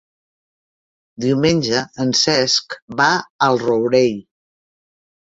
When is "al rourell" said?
3.49-4.17